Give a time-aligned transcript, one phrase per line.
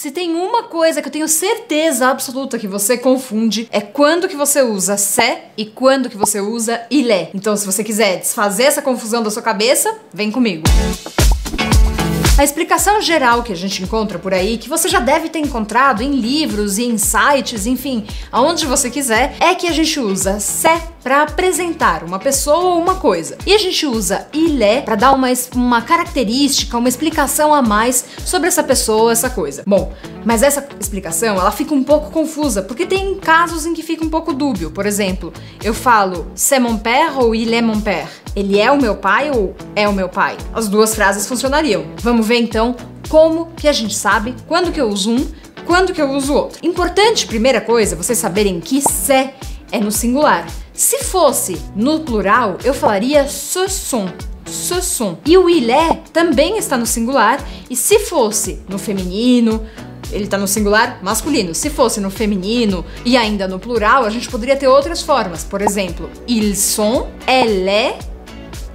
[0.00, 4.36] Se tem uma coisa que eu tenho certeza absoluta que você confunde, é quando que
[4.36, 7.30] você usa se e quando que você usa il est.
[7.34, 10.62] Então, se você quiser desfazer essa confusão da sua cabeça, vem comigo.
[12.38, 16.00] A explicação geral que a gente encontra por aí, que você já deve ter encontrado
[16.04, 20.80] em livros e em sites, enfim, aonde você quiser, é que a gente usa se
[21.08, 23.38] para apresentar uma pessoa ou uma coisa.
[23.46, 28.04] E a gente usa il est para dar uma, uma característica, uma explicação a mais
[28.26, 29.62] sobre essa pessoa, essa coisa.
[29.66, 29.90] Bom,
[30.22, 34.10] mas essa explicação ela fica um pouco confusa, porque tem casos em que fica um
[34.10, 34.70] pouco dúbio.
[34.70, 35.32] Por exemplo,
[35.64, 38.08] eu falo c'est mon père ou il est mon père.
[38.36, 40.36] Ele é o meu pai ou é o meu pai?
[40.52, 41.86] As duas frases funcionariam.
[42.02, 42.76] Vamos ver então
[43.08, 45.26] como que a gente sabe quando que eu uso um,
[45.64, 46.58] quando que eu uso outro.
[46.62, 49.32] Importante, primeira coisa, vocês saberem que c'est
[49.72, 50.46] é no singular.
[50.78, 54.06] Se fosse no plural, eu falaria ce sont.
[55.26, 59.66] E o il est também está no singular, e se fosse no feminino,
[60.12, 61.52] ele está no singular masculino.
[61.52, 65.42] Se fosse no feminino e ainda no plural, a gente poderia ter outras formas.
[65.42, 67.96] Por exemplo, ils sont, elle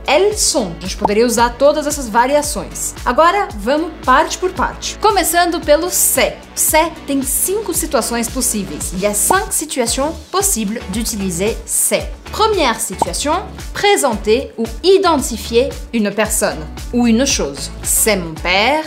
[0.07, 0.71] elles sont.
[0.77, 2.93] A gente poderia usar todas essas variações.
[3.05, 4.97] Agora vamos parte por parte.
[4.99, 6.37] Começando pelo c'est.
[6.55, 8.91] C'est tem cinco situações possíveis.
[8.93, 12.09] Il y a cinq situations possibles d'utiliser c'est.
[12.31, 13.43] Première situation,
[13.73, 16.57] présenter ou identifier une personne
[16.91, 17.69] ou une chose.
[17.83, 18.85] C'est mon père,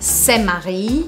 [0.00, 1.06] c'est Marie,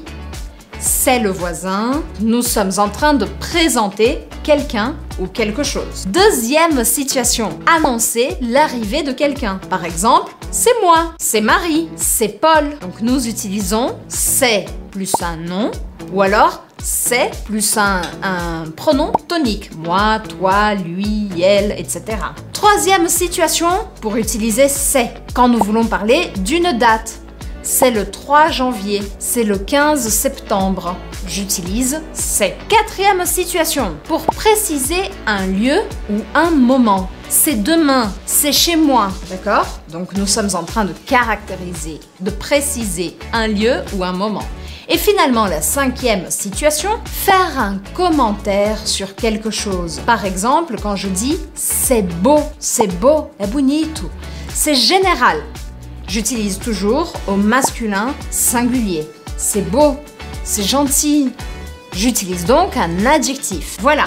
[0.79, 2.03] c'est le voisin.
[2.21, 6.07] Nous sommes en train de présenter quelqu'un ou quelque chose.
[6.07, 9.59] Deuxième situation, annoncer l'arrivée de quelqu'un.
[9.71, 12.79] Par exemple, c'est moi, c'est Marie, c'est Paul.
[12.81, 15.73] Donc nous utilisons c'est plus un nom
[16.13, 18.03] ou alors c'est plus un,
[18.77, 19.75] pronom tonique.
[19.75, 22.03] Moi, toi, lui, elle, etc.
[22.53, 23.71] Troisième situation
[24.03, 27.24] pour utiliser c'est quand nous voulons parler d'une date.
[27.67, 30.97] C'est le 3 janvier, c'est le 15 septembre.
[31.27, 32.59] J'utilise c'est.
[32.69, 35.79] Quatrième situation, pour préciser un lieu
[36.11, 37.09] ou un moment.
[37.31, 39.81] C'est demain, c'est chez moi, d'accord?
[39.91, 44.47] Donc nous sommes en train de caractériser, de préciser un lieu ou un moment.
[44.91, 50.03] Et finalement, la cinquième situation, faire un commentaire sur quelque chose.
[50.05, 54.11] Par exemple, quand je dis c'est beau, c'est beau, è bonito.
[54.53, 55.39] C'est général.
[56.09, 59.07] J'utilise toujours au masculin singulier.
[59.37, 59.97] C'est beau,
[60.45, 61.31] c'est gentil.
[61.93, 63.77] J'utilise donc un adjectif.
[63.81, 64.05] Voilà.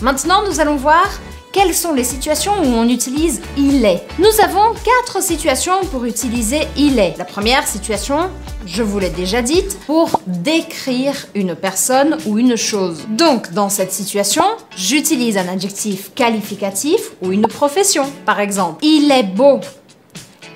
[0.00, 1.06] Maintenant, nous allons voir
[1.52, 4.02] quelles sont les situations où on utilise il est.
[4.18, 7.16] Nous avons quatre situations pour utiliser il est.
[7.16, 8.28] La première situation,
[8.66, 13.06] je vous l'ai déjà dite, pour décrire une personne ou une chose.
[13.08, 14.42] Donc, dans cette situation,
[14.76, 18.10] j'utilise un adjectif qualificatif ou une profession.
[18.26, 19.60] Par exemple, il est beau.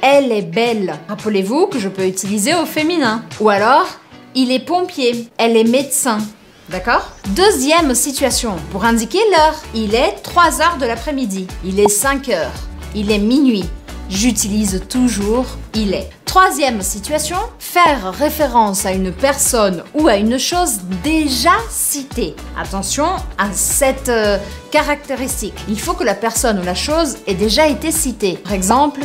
[0.01, 0.95] Elle est belle.
[1.09, 3.25] Rappelez-vous que je peux utiliser au féminin.
[3.41, 3.87] Ou alors,
[4.35, 5.29] il est pompier.
[5.39, 6.19] Elle est médecin.
[6.69, 7.11] D'accord?
[7.31, 9.61] Deuxième situation, pour indiquer l'heure.
[9.75, 11.47] Il est 3 heures de l'après-midi.
[11.65, 12.53] Il est 5 heures.
[12.95, 13.65] Il est minuit.
[14.11, 16.09] J'utilise toujours il est.
[16.25, 22.35] Troisième situation, faire référence à une personne ou à une chose déjà citée.
[22.59, 23.07] Attention
[23.39, 24.39] à cette euh,
[24.71, 25.55] caractéristique.
[25.69, 28.35] Il faut que la personne ou la chose ait déjà été citée.
[28.35, 29.01] Par exemple,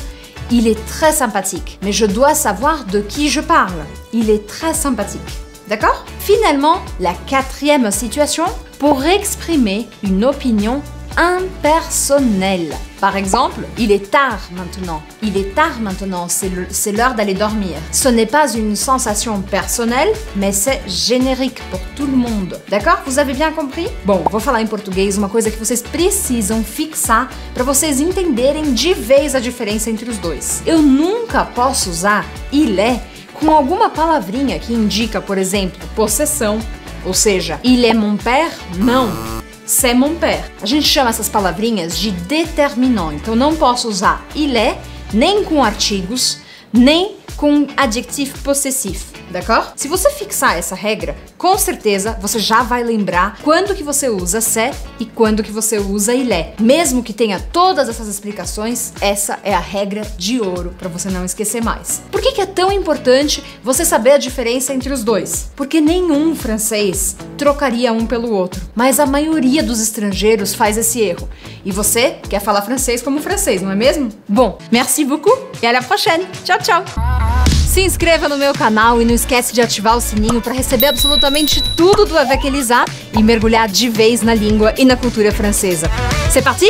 [0.54, 3.84] il est très sympathique, mais je dois savoir de qui je parle.
[4.14, 5.22] Il est très sympathique.
[5.68, 6.06] D'accord?
[6.20, 8.46] Finalement, la quatrième situation,
[8.78, 10.84] pour exprimer une opinion
[11.18, 12.74] impersonnelle.
[13.00, 15.02] Par exemple, il est tard maintenant.
[15.22, 17.76] Il est tard maintenant, c'est l'heure d'aller dormir.
[17.92, 22.60] Ce n'est pas une sensation personnelle, mais c'est générique pour tout le monde.
[22.70, 23.88] D'accord Vous avez bien compris?
[24.06, 28.94] Bom, vou falar em português uma coisa que vocês precisam fixar para vocês entenderem de
[28.94, 30.62] vez a diferença entre os dois.
[30.66, 33.02] Eu nunca posso usar il est
[33.34, 36.60] com alguma palavrinha que indica, por exemplo, possessão,
[37.06, 38.52] ou seja, il est mon père?
[38.78, 40.50] Não c'est mon père.
[40.62, 44.78] A gente chama essas palavrinhas de determinant, então não posso usar il est
[45.14, 46.40] nem com artigos,
[46.72, 49.74] nem com adjetivo possessivo, d'accord?
[49.76, 54.40] Se você fixar essa regra, com certeza você já vai lembrar quando que você usa
[54.40, 56.62] se e quando que você usa il est.
[56.62, 61.26] Mesmo que tenha todas essas explicações, essa é a regra de ouro para você não
[61.26, 62.02] esquecer mais.
[62.12, 65.52] Por que, que é tão importante você saber a diferença entre os dois?
[65.56, 71.28] Porque nenhum francês trocaria um pelo outro, mas a maioria dos estrangeiros faz esse erro.
[71.66, 74.10] E você quer falar francês como francês, não é mesmo?
[74.28, 76.26] Bom, merci beaucoup e à la prochaine.
[76.44, 77.33] Tchau, tchau.
[77.74, 81.60] Se inscreva no meu canal e não esquece de ativar o sininho para receber absolutamente
[81.76, 82.86] tudo do Avec Elisa
[83.18, 85.90] e mergulhar de vez na língua e na cultura francesa.
[86.32, 86.68] C'est parti?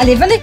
[0.00, 0.40] Allez, venez!